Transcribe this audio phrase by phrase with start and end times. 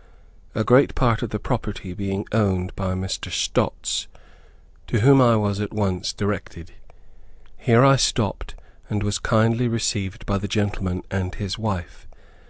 [0.54, 3.30] ]a great part of the property being owned by a Mr.
[3.30, 4.06] Stots,
[4.86, 6.72] to whom I was at once directed.
[7.58, 8.54] Here I stopped,
[8.88, 12.06] and was kindly received by the gentleman and his wife.